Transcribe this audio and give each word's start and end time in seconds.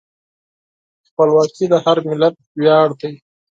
خپلواکي 1.07 1.65
د 1.69 1.73
هر 1.85 1.97
ملت 2.07 2.35
ویاړ 2.59 2.89
دی. 3.01 3.13